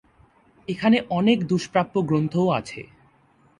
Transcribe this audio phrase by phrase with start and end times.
[0.67, 2.81] এখানে অনেক দুষ্প্রাপ্য গ্রন্থও আছে।